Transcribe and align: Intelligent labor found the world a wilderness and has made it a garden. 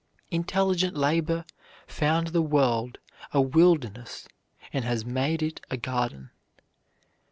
Intelligent 0.31 0.97
labor 0.97 1.45
found 1.85 2.29
the 2.29 2.41
world 2.41 2.97
a 3.33 3.39
wilderness 3.39 4.27
and 4.73 4.83
has 4.83 5.05
made 5.05 5.43
it 5.43 5.63
a 5.69 5.77
garden. 5.77 6.31